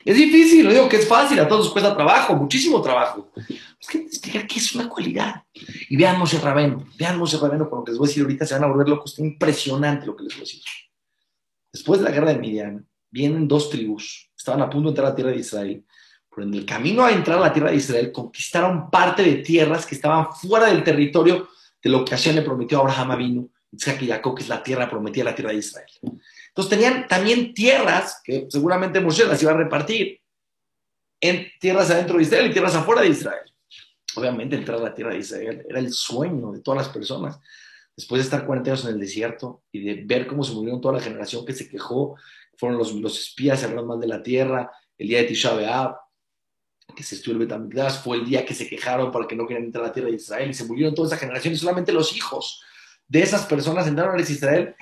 [0.04, 3.32] Es difícil, no digo que es fácil, a todos cuesta trabajo, muchísimo trabajo.
[3.80, 5.42] Es que explicar que es una cualidad.
[5.88, 8.46] Y vean Moshe Rabeno, vean Moshe Rabeno con lo que les voy a decir ahorita,
[8.46, 10.62] se van a volver locos, está impresionante lo que les voy a decir.
[11.72, 15.10] Después de la guerra de Midian, vienen dos tribus, estaban a punto de entrar a
[15.10, 15.84] la tierra de Israel,
[16.28, 19.86] pero en el camino a entrar a la tierra de Israel conquistaron parte de tierras
[19.86, 21.48] que estaban fuera del territorio
[21.82, 24.62] de lo que Hashem le prometió a Abraham Avinu, Isaac y Jacob, que es la
[24.62, 25.88] tierra prometida, la tierra de Israel.
[26.48, 30.20] Entonces tenían también tierras que seguramente Moshe las iba a repartir
[31.20, 33.52] en tierras adentro de Israel y tierras afuera de Israel.
[34.16, 37.38] Obviamente entrar a la tierra de Israel era el sueño de todas las personas.
[37.96, 40.94] Después de estar 40 años en el desierto y de ver cómo se murieron toda
[40.94, 42.16] la generación que se quejó,
[42.56, 45.96] fueron los, los espías, hablaron mal de la tierra, el día de Tisha B'Av,
[46.94, 49.84] que se estuvo el fue el día que se quejaron para que no querían entrar
[49.84, 52.62] a la tierra de Israel y se murieron toda esa generación y solamente los hijos
[53.08, 54.74] de esas personas entraron a Israel.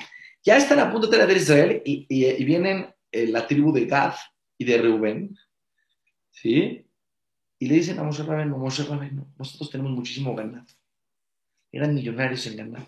[0.42, 4.14] Ya están a punto de entrar a Israel y, vienen eh, la tribu de Gad
[4.58, 5.36] y de Reuben,
[6.30, 6.86] ¿sí?
[7.58, 10.66] Y le dicen a Moshe Rabeno, Moshe Rabeno, nosotros tenemos muchísimo ganado.
[11.72, 12.86] Eran millonarios en ganado.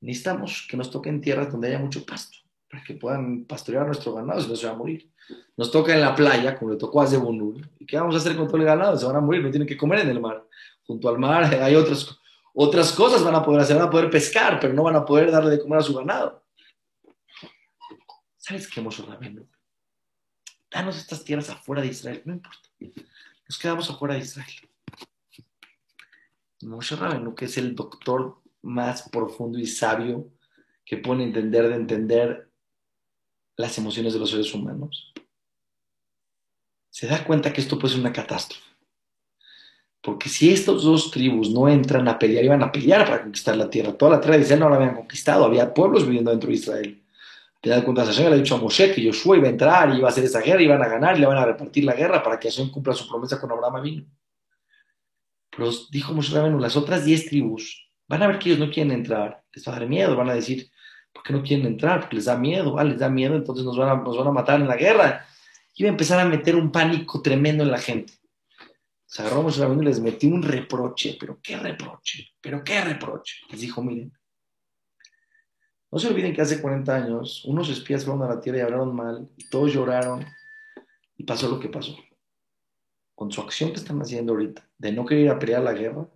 [0.00, 2.38] Necesitamos que nos toquen tierras donde haya mucho pasto,
[2.84, 5.10] que puedan pastorear nuestro ganado, si no se va a morir
[5.56, 8.36] nos toca en la playa, como le tocó a Zebunul, ¿y qué vamos a hacer
[8.36, 8.96] con todo el ganado?
[8.96, 10.46] Se van a morir, no tienen que comer en el mar.
[10.86, 12.18] Junto al mar hay otras,
[12.54, 15.30] otras cosas van a poder hacer, van a poder pescar, pero no van a poder
[15.30, 16.44] darle de comer a su ganado.
[18.36, 19.48] ¿Sabes qué, Moshe Rabenu?
[20.70, 22.68] Danos estas tierras afuera de Israel, no importa.
[23.48, 24.54] Nos quedamos afuera de Israel.
[26.62, 30.30] Moshe Rabenu, que es el doctor más profundo y sabio
[30.84, 32.45] que puede entender de entender
[33.56, 35.12] las emociones de los seres humanos,
[36.90, 38.64] se da cuenta que esto puede ser una catástrofe.
[40.00, 43.68] Porque si estos dos tribus no entran a pelear, iban a pelear para conquistar la
[43.68, 43.92] tierra.
[43.92, 47.02] Toda la tierra de Israel no la habían conquistado, había pueblos viviendo dentro de Israel.
[47.60, 49.98] Te das cuenta, Hashem le ha dicho a Moshe que Josué iba a entrar y
[49.98, 52.22] iba a hacer esa guerra, iban a ganar y le van a repartir la guerra
[52.22, 54.06] para que Hashem cumpla su promesa con Abraham vino.
[55.50, 58.92] Pero dijo Moshe Rabenu, las otras diez tribus van a ver que ellos no quieren
[58.92, 60.75] entrar, les va a dar miedo, van a decir, ¿por
[61.26, 62.00] qué no quieren entrar?
[62.00, 64.60] Porque les da miedo, les da miedo, entonces nos van a, nos van a matar
[64.60, 65.26] en la guerra
[65.76, 68.14] iba a empezar a meter un pánico tremendo en la gente.
[69.04, 73.36] Se agarró Moshe y les metió un reproche, pero qué reproche, pero qué reproche.
[73.50, 74.12] Les dijo, miren,
[75.90, 78.94] no se olviden que hace 40 años unos espías fueron a la tierra y hablaron
[78.94, 80.24] mal, y todos lloraron,
[81.16, 81.96] y pasó lo que pasó.
[83.14, 86.08] Con su acción que están haciendo ahorita, de no querer ir a pelear la guerra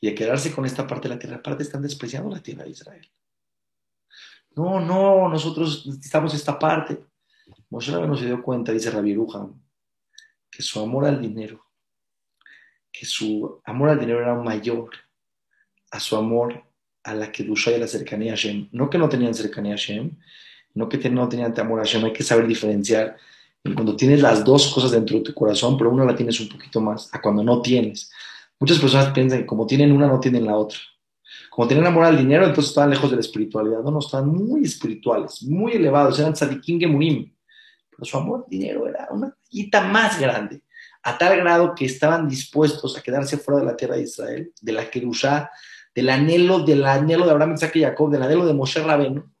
[0.00, 2.70] y de quedarse con esta parte de la tierra, aparte están despreciando la tierra de
[2.70, 3.10] Israel.
[4.56, 7.04] No, no, nosotros necesitamos esta parte.
[7.70, 9.16] Moshe no se dio cuenta, dice Rabbi
[10.50, 11.62] que su amor al dinero,
[12.90, 14.90] que su amor al dinero era mayor
[15.90, 16.64] a su amor
[17.04, 18.70] a la que y a la cercanía a Hashem.
[18.72, 20.16] No que no tenían cercanía a Hashem,
[20.74, 23.16] no que no tenían amor a Hashem, hay que saber diferenciar
[23.74, 26.80] cuando tienes las dos cosas dentro de tu corazón, pero una la tienes un poquito
[26.80, 28.10] más, a cuando no tienes.
[28.58, 30.78] Muchas personas piensan que como tienen una, no tienen la otra.
[31.56, 33.80] Como tienen amor al dinero, entonces estaban lejos de la espiritualidad.
[33.82, 37.32] No, no, estaban muy espirituales, muy elevados, eran tzadikim gemurim
[38.04, 40.62] su amor al dinero era una quita más grande,
[41.02, 44.72] a tal grado que estaban dispuestos a quedarse fuera de la tierra de Israel, de
[44.72, 45.50] la Kerushá,
[45.94, 49.32] del anhelo, del anhelo de Abraham, Isaac y Jacob, del anhelo de Moshe Rabeno,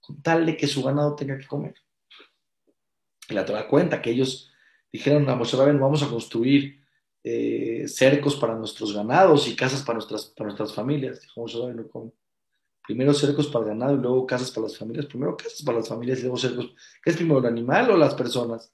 [0.00, 1.74] con tal de que su ganado tenga que comer.
[3.28, 4.50] Y la Torah cuenta que ellos
[4.90, 6.85] dijeron a Moshe Rabeno, vamos a construir
[7.28, 11.20] eh, cercos para nuestros ganados y casas para nuestras, para nuestras familias.
[11.20, 11.44] Dijo.
[12.86, 15.06] Primero cercos para el ganado y luego casas para las familias.
[15.06, 16.72] Primero casas para las familias y luego cercos.
[17.02, 18.72] ¿Qué es primero, el animal o las personas?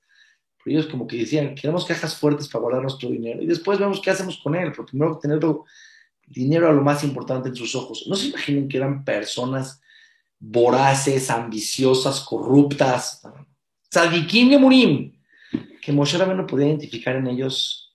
[0.63, 4.03] Pero ellos como que decían, queremos cajas fuertes para guardar nuestro dinero y después vemos
[4.03, 5.41] qué hacemos con él, pero primero tener
[6.27, 8.05] dinero a lo más importante en sus ojos.
[8.07, 9.81] No se imaginen que eran personas
[10.39, 13.23] voraces, ambiciosas, corruptas.
[13.91, 15.13] Sadikim y Murim.
[15.81, 17.92] Que Moshe no podía identificar en ellos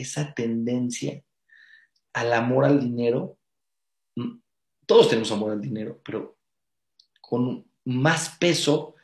[0.00, 1.22] esa tendencia
[2.12, 3.38] al amor al dinero
[4.88, 6.38] todos tenemos amor al dinero, pero
[7.20, 8.94] con más peso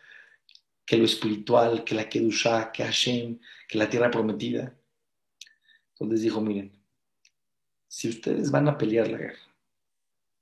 [0.87, 4.75] que lo espiritual, que la Kedusha, que Hashem, que la tierra prometida.
[5.91, 6.73] Entonces dijo, miren,
[7.87, 9.39] si ustedes van a pelear la guerra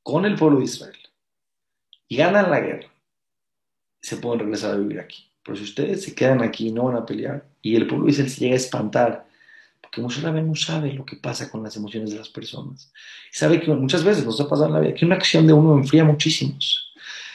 [0.04, 0.98] con el pueblo de Israel
[2.06, 2.94] y ganan la guerra,
[4.00, 5.28] se pueden regresar a vivir aquí.
[5.42, 8.12] Pero si ustedes se quedan aquí y no van a pelear, y el pueblo de
[8.12, 9.26] Israel se llega a espantar
[9.92, 12.90] que Moshe no sabe lo que pasa con las emociones de las personas.
[13.30, 15.76] Sabe que muchas veces nos ha pasado en la vida que una acción de uno
[15.76, 16.92] enfría muchísimos.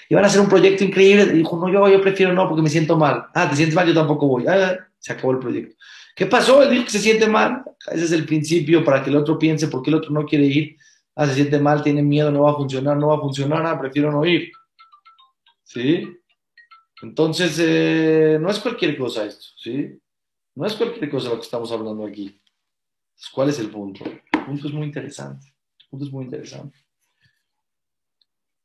[0.09, 1.27] Y van a hacer un proyecto increíble.
[1.27, 3.27] Dijo, no, yo, yo prefiero no porque me siento mal.
[3.35, 4.47] Ah, te sientes mal, yo tampoco voy.
[4.47, 5.75] Ah, se acabó el proyecto.
[6.15, 6.63] ¿Qué pasó?
[6.63, 7.63] Él dijo que se siente mal.
[7.91, 10.45] Ese es el principio para que el otro piense por qué el otro no quiere
[10.45, 10.77] ir.
[11.15, 13.79] Ah, se siente mal, tiene miedo, no va a funcionar, no va a funcionar, ah,
[13.79, 14.51] prefiero no ir.
[15.63, 16.09] ¿Sí?
[17.03, 19.99] Entonces, eh, no es cualquier cosa esto, ¿sí?
[20.55, 22.41] No es cualquier cosa lo que estamos hablando aquí.
[23.33, 24.05] ¿Cuál es el punto?
[24.05, 25.53] El punto es muy interesante.
[25.79, 26.77] El punto es muy interesante.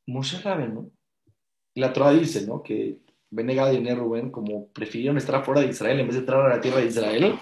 [0.05, 0.91] Moshe Rabenu,
[1.75, 2.61] la Torah dice, ¿no?
[2.61, 6.55] Que Benegad y Rubén, como prefirieron estar fuera de Israel en vez de entrar a
[6.55, 7.35] la tierra de Israel,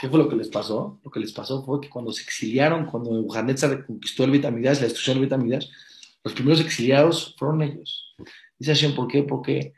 [0.00, 1.00] ¿qué fue lo que les pasó?
[1.02, 4.84] Lo que les pasó fue que cuando se exiliaron, cuando Nebuchadnezzar conquistó el Betamidash, la
[4.84, 5.68] destrucción del Betamidash,
[6.22, 8.14] los primeros exiliados fueron ellos.
[8.58, 9.24] Dice Hashem, ¿por qué?
[9.24, 9.74] Porque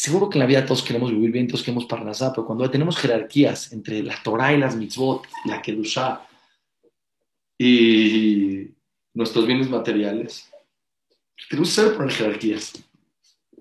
[0.00, 2.96] seguro que en la vida todos queremos vivir bien, todos queremos parnasá, pero cuando tenemos
[2.96, 6.26] jerarquías entre la Torah y las mitzvot, la Kedushá
[7.58, 8.70] y
[9.12, 10.50] nuestros bienes materiales,
[11.50, 12.82] tenemos que saber poner jerarquías.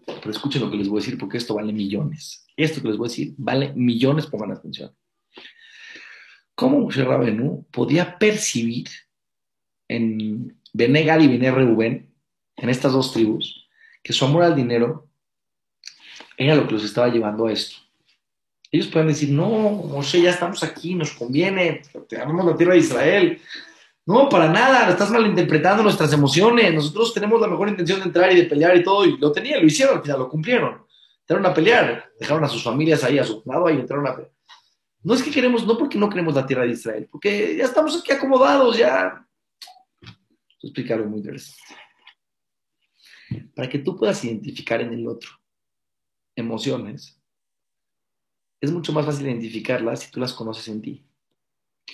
[0.06, 2.48] Pero escuchen lo que les voy a decir porque esto vale millones.
[2.56, 4.96] Esto que les voy a decir vale millones, pongan atención.
[6.56, 8.88] ¿Cómo Moshe Rabenu podía percibir
[9.90, 12.16] en Benegal y Bene Reuben,
[12.56, 13.68] en estas dos tribus,
[14.02, 15.09] que su amor al dinero
[16.40, 17.76] era lo que los estaba llevando a esto?
[18.72, 22.80] Ellos pueden decir, no, Moshe, ya estamos aquí, nos conviene, te amamos la tierra de
[22.80, 23.42] Israel,
[24.06, 26.74] no, para nada, estás malinterpretando nuestras emociones.
[26.74, 29.62] Nosotros tenemos la mejor intención de entrar y de pelear y todo, y lo tenían,
[29.62, 30.86] lo hicieron al final, lo cumplieron.
[31.22, 34.32] Entraron a pelear, dejaron a sus familias ahí a su lado y entraron a pelear.
[35.04, 38.00] No es que queremos, no porque no queremos la tierra de Israel, porque ya estamos
[38.00, 39.28] aquí acomodados, ya.
[40.62, 41.62] Explicarlo muy interesante.
[43.56, 45.30] Para que tú puedas identificar en el otro
[46.40, 47.20] emociones,
[48.62, 51.10] es mucho más fácil identificarlas si tú las conoces en ti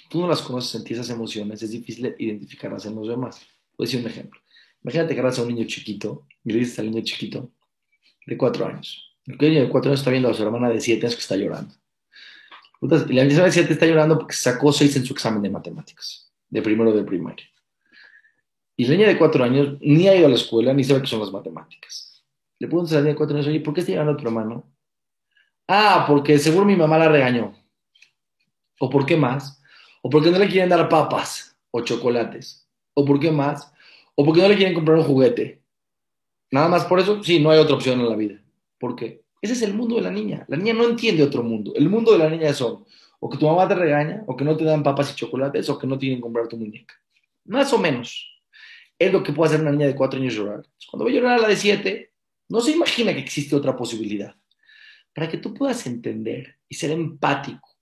[0.10, 3.42] tú no las conoces en ti esas emociones, es difícil identificarlas en los demás.
[3.78, 4.40] Voy a decir un ejemplo.
[4.84, 7.52] Imagínate que agarras a un niño chiquito y le dices al niño chiquito
[8.26, 9.14] de cuatro años.
[9.26, 11.36] El niño de cuatro años está viendo a su hermana de siete años que está
[11.36, 11.74] llorando.
[12.82, 16.32] Y la niña de siete está llorando porque sacó seis en su examen de matemáticas,
[16.50, 17.46] de primero de primaria.
[18.78, 21.08] Y la niña de cuatro años ni ha ido a la escuela ni sabe qué
[21.08, 22.05] son las matemáticas.
[22.66, 24.74] Le preguntas a la de cuatro años, oye, ¿por qué está llorando a tu hermano?
[25.68, 27.54] Ah, porque seguro mi mamá la regañó.
[28.80, 29.62] ¿O por qué más?
[30.02, 32.68] ¿O porque no le quieren dar papas o chocolates?
[32.96, 33.72] ¿O por qué más?
[34.16, 35.62] ¿O porque no le quieren comprar un juguete?
[36.50, 38.42] Nada más por eso, sí, no hay otra opción en la vida.
[38.80, 39.22] ¿Por qué?
[39.44, 40.44] Ese es el mundo de la niña.
[40.48, 41.72] La niña no entiende otro mundo.
[41.76, 42.84] El mundo de la niña son
[43.20, 45.78] o que tu mamá te regaña, o que no te dan papas y chocolates, o
[45.78, 46.96] que no tienen que comprar tu muñeca.
[47.44, 48.42] Más o menos.
[48.98, 50.66] Es lo que puede hacer una niña de cuatro años llorar.
[50.90, 52.15] Cuando a llorar a la de siete,
[52.50, 54.36] no se imagina que existe otra posibilidad.
[55.14, 57.76] Para que tú puedas entender y ser empático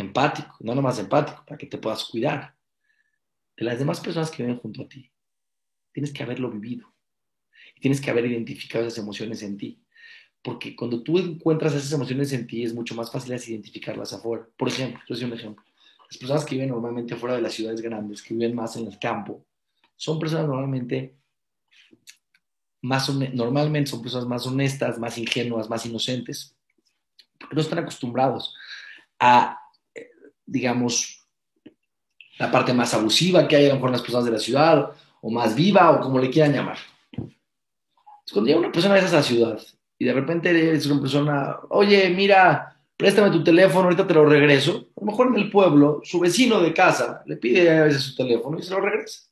[0.00, 2.56] empático, no nomás empático, para que te puedas cuidar
[3.56, 5.10] de las demás personas que viven junto a ti.
[5.92, 6.92] Tienes que haberlo vivido
[7.76, 9.82] y tienes que haber identificado esas emociones en ti.
[10.42, 14.48] Porque cuando tú encuentras esas emociones en ti, es mucho más fácil identificarlas afuera.
[14.56, 15.64] Por ejemplo, yo soy un ejemplo.
[16.08, 18.98] Las personas que viven normalmente fuera de las ciudades grandes, que viven más en el
[18.98, 19.44] campo,
[19.96, 21.16] son personas normalmente
[22.82, 26.56] más normalmente son personas más honestas, más ingenuas, más inocentes,
[27.38, 28.54] porque no están acostumbrados
[29.18, 29.60] a
[30.50, 31.24] digamos,
[32.38, 34.90] la parte más abusiva que hay a lo mejor en las personas de la ciudad,
[35.20, 36.78] o más viva, o como le quieran llamar.
[38.32, 39.60] Cuando llega una persona de esa ciudad
[39.98, 44.88] y de repente es una persona, oye, mira, préstame tu teléfono, ahorita te lo regreso.
[44.96, 48.16] A lo mejor en el pueblo, su vecino de casa le pide a veces su
[48.16, 49.29] teléfono y se lo regresa.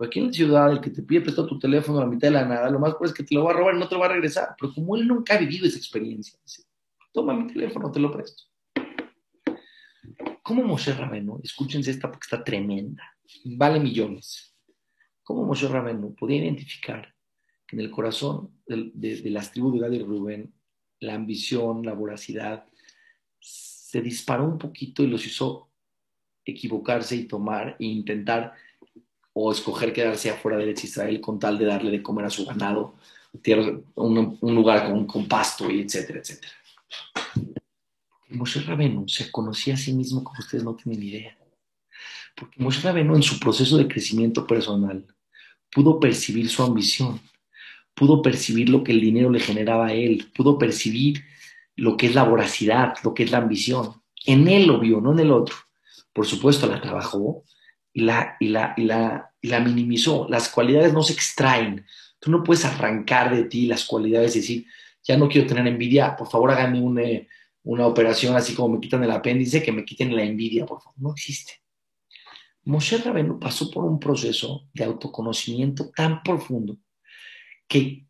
[0.00, 2.28] Pero aquí en la ciudad, el que te pide prestar tu teléfono a la mitad
[2.28, 3.86] de la nada, lo más probable es que te lo va a robar y no
[3.86, 4.56] te lo va a regresar.
[4.58, 6.62] Pero como él nunca ha vivido esa experiencia, dice,
[7.12, 8.44] toma mi teléfono, te lo presto.
[10.42, 14.56] ¿Cómo Moshe Rabenu, escúchense esta porque está tremenda, vale millones,
[15.22, 17.14] cómo Moshe Rabenu podía identificar
[17.66, 20.54] que en el corazón de, las tribus de Gad y Rubén
[21.00, 22.64] la ambición, la voracidad,
[23.38, 25.70] se disparó un poquito y los hizo
[26.42, 28.54] equivocarse y tomar e intentar
[29.42, 32.94] o escoger quedarse afuera de Israel con tal de darle de comer a su ganado,
[33.94, 36.52] un, lugar con, con pasto y etcétera, etcétera.
[38.28, 41.38] Moshe Rabenu se conocía a sí mismo como ustedes no tienen idea.
[42.34, 45.06] Porque Moshe Rabenu en su proceso de crecimiento personal
[45.72, 47.20] pudo percibir su ambición,
[47.94, 51.24] pudo percibir lo que el dinero le generaba a él, pudo percibir
[51.76, 54.02] lo que es la voracidad, lo que es la ambición.
[54.26, 55.56] En él lo vio, no en el otro.
[56.12, 57.44] Por supuesto, la trabajó
[57.92, 60.26] y la, y la, y la, y la minimizó.
[60.28, 61.84] Las cualidades no se extraen.
[62.18, 64.66] Tú no puedes arrancar de ti las cualidades y decir,
[65.02, 66.98] ya no quiero tener envidia, por favor háganme un...
[66.98, 67.28] Eh,
[67.62, 70.98] una operación así como me quitan el apéndice, que me quiten la envidia, por favor.
[70.98, 71.60] No existe.
[72.64, 76.78] Moshe Rabenu pasó por un proceso de autoconocimiento tan profundo
[77.66, 78.06] que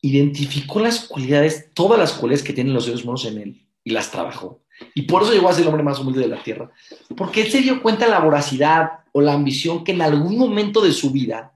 [0.00, 4.10] identificó las cualidades, todas las cualidades que tienen los seres humanos en él y las
[4.10, 4.63] trabajó.
[4.94, 6.70] Y por eso llegó a ser el hombre más humilde de la tierra.
[7.16, 10.80] Porque él se dio cuenta de la voracidad o la ambición que en algún momento
[10.80, 11.52] de su vida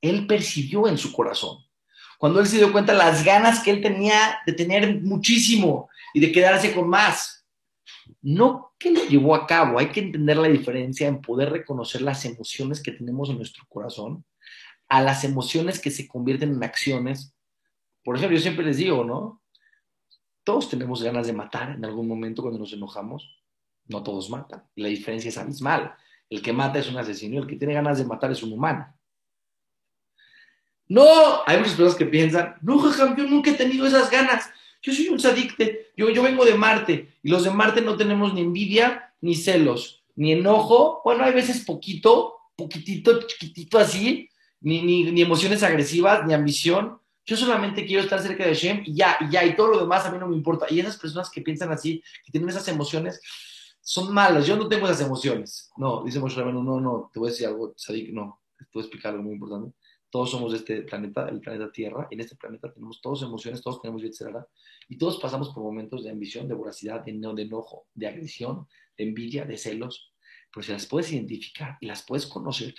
[0.00, 1.58] él percibió en su corazón.
[2.18, 6.20] Cuando él se dio cuenta de las ganas que él tenía de tener muchísimo y
[6.20, 7.44] de quedarse con más.
[8.20, 12.24] No que lo llevó a cabo, hay que entender la diferencia en poder reconocer las
[12.24, 14.24] emociones que tenemos en nuestro corazón
[14.88, 17.34] a las emociones que se convierten en acciones.
[18.04, 19.41] Por ejemplo, yo siempre les digo, ¿no?
[20.44, 23.38] Todos tenemos ganas de matar en algún momento cuando nos enojamos.
[23.86, 24.64] No todos matan.
[24.76, 25.94] La diferencia es abismal.
[26.28, 28.86] El que mata es un asesino el que tiene ganas de matar es un humano.
[30.88, 34.50] No, hay muchas personas que piensan, no, jajam, yo nunca he tenido esas ganas.
[34.82, 38.34] Yo soy un sadicte, yo, yo vengo de Marte y los de Marte no tenemos
[38.34, 41.00] ni envidia, ni celos, ni enojo.
[41.04, 44.28] Bueno, hay veces poquito, poquitito, chiquitito así,
[44.60, 46.98] ni, ni emociones agresivas, ni ambición.
[47.24, 50.04] Yo solamente quiero estar cerca de Shem y ya, y ya, y todo lo demás
[50.04, 50.66] a mí no me importa.
[50.68, 53.20] Y esas personas que piensan así, que tienen esas emociones,
[53.80, 54.46] son malas.
[54.46, 55.70] Yo no tengo esas emociones.
[55.76, 58.82] No, dice Moshe Rabbeinu, no, no, te voy a decir algo, Sadik, no, te voy
[58.82, 59.76] a explicar algo muy importante.
[60.10, 62.06] Todos somos de este planeta, el planeta Tierra.
[62.10, 64.46] En este planeta tenemos todos emociones, todos tenemos Yetzirah,
[64.88, 69.04] y todos pasamos por momentos de ambición, de voracidad, de, de enojo, de agresión, de
[69.04, 70.12] envidia, de celos.
[70.52, 72.74] Pero si las puedes identificar y las puedes conocer,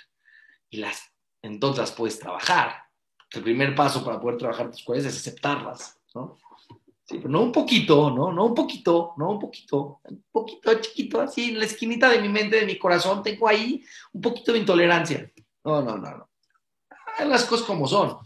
[0.70, 1.10] y las,
[1.42, 2.83] entonces las puedes trabajar,
[3.36, 6.38] el primer paso para poder trabajar tus cualidades es aceptarlas, ¿no?
[7.06, 8.32] Sí, pero no un poquito, ¿no?
[8.32, 12.30] No un poquito, no un poquito, un poquito chiquito, así en la esquinita de mi
[12.30, 15.30] mente, de mi corazón, tengo ahí un poquito de intolerancia.
[15.64, 16.28] No, no, no, no.
[17.26, 18.16] Las cosas como son.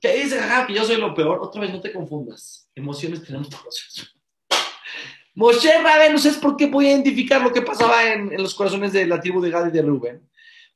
[0.00, 1.40] Que dice, ajá, que yo soy lo peor.
[1.42, 2.68] Otra vez no te confundas.
[2.74, 4.14] Emociones tenemos todos.
[5.34, 5.70] Moshe
[6.10, 9.20] no sé por qué podía identificar lo que pasaba en, en los corazones de la
[9.20, 10.31] tribu de Gad y de Rubén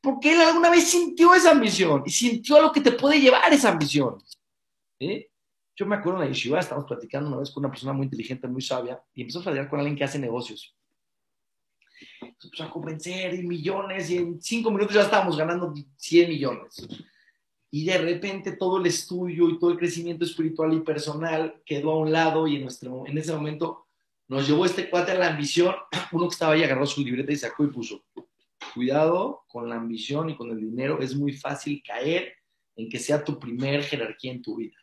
[0.07, 3.53] porque él alguna vez sintió esa ambición y sintió a lo que te puede llevar
[3.53, 4.23] esa ambición.
[5.01, 5.27] ¿Sí?
[5.75, 8.47] Yo me acuerdo en la yeshiva, estábamos platicando una vez con una persona muy inteligente,
[8.47, 10.77] muy sabia, y empezó a platicar con alguien que hace negocios.
[12.39, 16.87] Se empezó a convencer y millones, y en cinco minutos ya estábamos ganando 100 millones.
[17.73, 21.99] Y de repente todo el estudio y todo el crecimiento espiritual y personal quedó a
[21.99, 23.89] un lado, y en, nuestro, en ese momento
[24.29, 25.75] nos llevó este cuate a la ambición.
[26.13, 28.05] Uno que estaba ahí agarró su libreta y sacó y puso
[28.77, 32.35] cuidado con la ambición y con el dinero, es muy fácil caer
[32.77, 34.77] en que sea tu primer jerarquía en tu vida.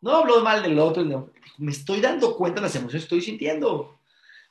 [0.00, 3.98] No hablo mal del otro, me estoy dando cuenta de las emociones que estoy sintiendo.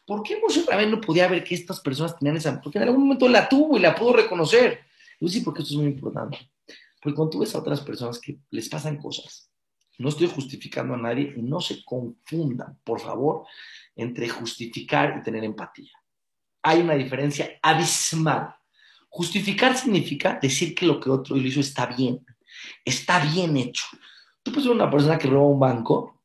[0.05, 2.59] ¿Por qué Moshe Rabén no podía ver que estas personas tenían esa?
[2.61, 4.81] Porque en algún momento la tuvo y la pudo reconocer.
[5.21, 6.51] Yo sí, porque esto es muy importante.
[7.01, 9.49] Porque cuando tú ves a otras personas que les pasan cosas,
[9.97, 13.45] no estoy justificando a nadie y no se confundan, por favor,
[13.95, 15.91] entre justificar y tener empatía
[16.63, 18.55] hay una diferencia abismal.
[19.09, 22.25] Justificar significa decir que lo que otro hizo está bien,
[22.83, 23.85] está bien hecho.
[24.41, 26.21] Tú puedes ser una persona que roba un banco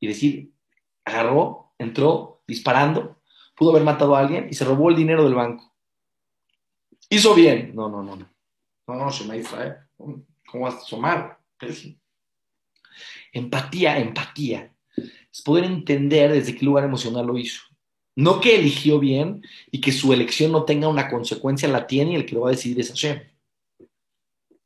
[0.00, 0.50] y decir,
[1.04, 3.20] agarró, entró disparando,
[3.54, 5.72] pudo haber matado a alguien y se robó el dinero del banco.
[7.08, 7.72] Hizo bien.
[7.74, 8.16] No, no, no.
[8.16, 8.26] No,
[8.88, 9.76] no, no se me ¿eh?
[9.96, 11.38] ¿Cómo vas a asomar?
[13.32, 14.72] Empatía, empatía.
[15.32, 17.62] Es poder entender desde qué lugar emocional lo hizo.
[18.16, 22.16] No que eligió bien y que su elección no tenga una consecuencia, la tiene y
[22.16, 23.20] el que lo va a decidir es Hashem.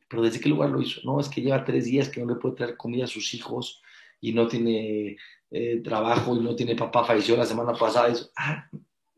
[0.08, 1.00] Pero ¿desde qué lugar lo hizo?
[1.04, 3.82] No, es que lleva tres días que no le puede traer comida a sus hijos
[4.20, 5.16] y no tiene
[5.50, 8.14] eh, trabajo y no tiene papá, falleció la semana pasada.
[8.36, 8.68] ah,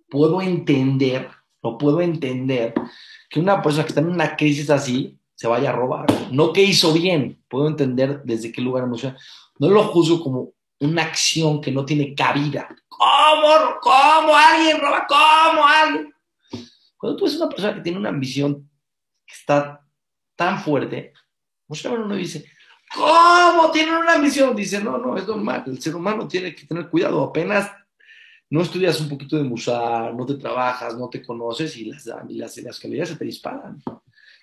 [0.08, 1.28] puedo entender,
[1.62, 2.72] no puedo entender
[3.28, 6.06] que una persona que está en una crisis así se vaya a robar.
[6.30, 9.18] No que hizo bien, puedo entender desde qué lugar emocional.
[9.58, 12.68] No lo juzgo como una acción que no tiene cabida.
[12.88, 13.78] ¿Cómo?
[13.80, 15.06] ¿Cómo alguien roba?
[15.08, 16.14] ¿Cómo alguien?
[16.96, 18.68] Cuando tú ves una persona que tiene una ambición
[19.26, 19.84] que está
[20.36, 21.12] tan fuerte,
[21.68, 22.46] veces uno dice,
[22.94, 24.54] ¿cómo tiene una ambición?
[24.54, 25.64] Dice, no, no, es normal.
[25.66, 27.22] El ser humano tiene que tener cuidado.
[27.22, 27.70] Apenas
[28.50, 32.34] no estudias un poquito de musar, no te trabajas, no te conoces y las, y
[32.34, 33.82] las, las calidades se te disparan.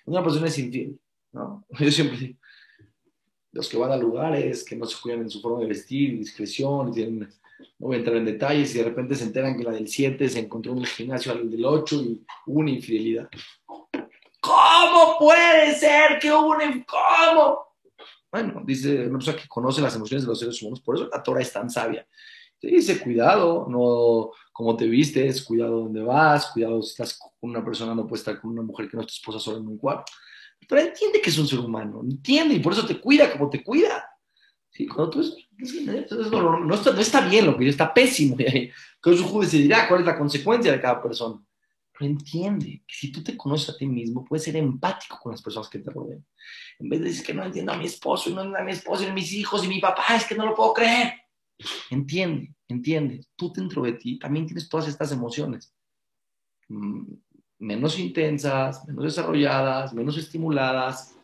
[0.06, 0.98] Una persona es infiel,
[1.32, 1.64] ¿no?
[1.78, 2.38] Yo siempre digo,
[3.52, 6.92] los que van a lugares que no se cuidan en su forma de vestir, discreción,
[6.92, 7.20] tienen,
[7.78, 10.28] no voy a entrar en detalles, y de repente se enteran que la del 7
[10.28, 13.28] se encontró en el gimnasio al del 8 y hubo una infidelidad.
[14.40, 17.70] ¿Cómo puede ser que hubo una ¿Cómo?
[18.30, 21.22] Bueno, dice una persona que conoce las emociones de los seres humanos, por eso la
[21.22, 22.06] Torah es tan sabia.
[22.62, 27.94] dice, cuidado, no cómo te vistes, cuidado dónde vas, cuidado si estás con una persona,
[27.94, 30.12] no puedes estar con una mujer que no es tu esposa solo en un cuarto
[30.70, 33.60] pero entiende que es un ser humano, entiende, y por eso te cuida como te
[33.60, 34.08] cuida.
[34.70, 34.86] ¿Sí?
[34.86, 35.20] Cuando tú
[36.30, 38.36] no, no, está, no, está, bien lo que está pésimo.
[39.00, 41.42] Con su juez decidirá cuál es la consecuencia de cada persona.
[41.92, 45.42] Pero entiende que si tú te conoces a ti mismo, puedes ser empático con las
[45.42, 46.24] personas que te rodean.
[46.78, 48.70] En vez de decir que no entiendo a mi esposo, y no entiendo a mi
[48.70, 51.14] esposo, y a mis hijos, y mi papá, es que no lo puedo creer.
[51.90, 55.74] entiende, entiende, tú dentro de ti también tienes todas estas emociones.
[57.60, 61.14] Menos intensas, menos desarrolladas, menos estimuladas.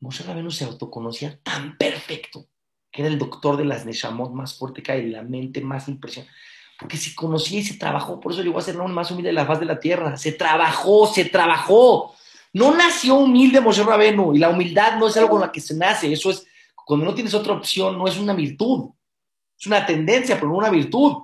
[0.00, 2.48] Moshe Rabenu se autoconocía tan perfecto
[2.90, 6.34] que era el doctor de las Neshamot más fuerte que hay, la mente más impresionante.
[6.78, 9.34] Porque se conocía y se trabajó, por eso llegó a ser el más humilde de
[9.34, 10.16] la faz de la tierra.
[10.16, 12.14] Se trabajó, se trabajó.
[12.52, 15.74] No nació humilde Moshe Rabenu y la humildad no es algo con la que se
[15.74, 16.46] nace, eso es,
[16.84, 18.90] cuando no tienes otra opción, no es una virtud,
[19.58, 21.14] es una tendencia, pero no una virtud.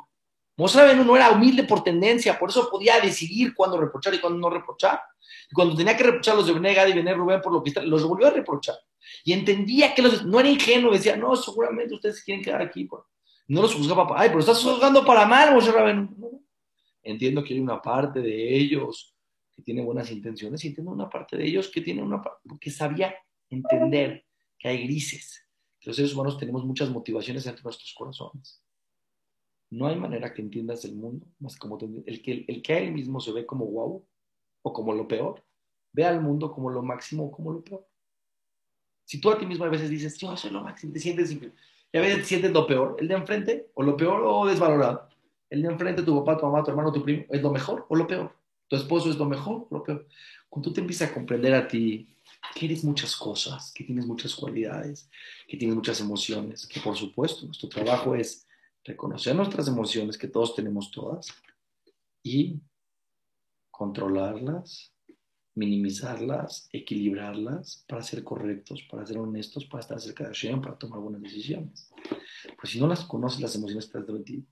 [0.59, 4.50] Moshe no era humilde por tendencia, por eso podía decidir cuándo reprochar y cuándo no
[4.50, 5.00] reprochar.
[5.48, 8.02] Y cuando tenía que reprochar los de Benegad y Bené Rubén por lo que los
[8.02, 8.74] volvió a reprochar.
[9.22, 12.84] Y entendía que los, no era ingenuo, decía, no, seguramente ustedes quieren quedar aquí.
[12.86, 13.04] Pues".
[13.46, 16.42] No los juzgaba, ay, pero estás juzgando para mal, Moshe Rabenu.
[17.04, 19.14] Entiendo que hay una parte de ellos
[19.54, 22.70] que tiene buenas intenciones y entiendo una parte de ellos que tiene una parte, porque
[22.70, 23.14] sabía
[23.48, 24.26] entender
[24.59, 25.46] que hay grises,
[25.78, 28.61] que los seres humanos tenemos muchas motivaciones entre nuestros corazones.
[29.71, 32.93] No hay manera que entiendas el mundo más como el que, el que a él
[32.93, 34.07] mismo se ve como guau
[34.62, 35.45] o como lo peor,
[35.93, 37.87] ve al mundo como lo máximo o como lo peor.
[39.05, 41.31] Si tú a ti mismo a veces dices, yo soy lo máximo, te sientes
[41.93, 45.09] y a veces te sientes lo peor, el de enfrente, o lo peor o desvalorado.
[45.49, 47.97] El de enfrente, tu papá, tu mamá, tu hermano, tu primo, ¿es lo mejor o
[47.97, 48.35] lo peor?
[48.69, 50.07] ¿Tu esposo es lo mejor o lo peor?
[50.51, 52.07] Cuando tú te empiezas a comprender a ti
[52.55, 55.11] que eres muchas cosas, que tienes muchas cualidades,
[55.47, 58.47] que tienes muchas emociones, que por supuesto nuestro trabajo es
[58.89, 61.28] reconocer nuestras emociones, que todos tenemos todas,
[62.22, 62.61] y
[63.70, 64.93] controlarlas,
[65.55, 71.01] minimizarlas, equilibrarlas para ser correctos, para ser honestos, para estar cerca de Hashem, para tomar
[71.01, 71.91] buenas decisiones.
[72.59, 74.47] Pues si no las conoces, las emociones que estás de ti,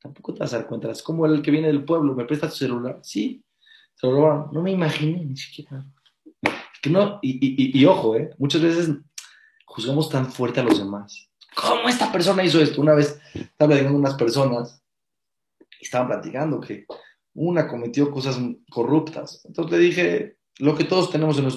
[0.00, 0.90] tampoco te vas a dar cuenta.
[0.90, 3.00] Es como el que viene del pueblo, ¿me presta tu celular?
[3.02, 3.42] Sí,
[3.94, 4.48] se.
[4.52, 5.84] No me imaginé ni siquiera.
[6.82, 8.30] Que no, y, y, y, ojo, ¿eh?
[8.38, 8.90] muchas veces
[9.66, 11.29] juzgamos tan fuerte a los demás.
[11.60, 12.80] ¿Cómo esta persona hizo esto?
[12.80, 14.82] Una vez estaba platicando unas personas
[15.80, 16.86] y estaban platicando que
[17.34, 18.38] una cometió cosas
[18.70, 19.42] corruptas.
[19.44, 21.48] Entonces le dije, lo que todos tenemos en nuestro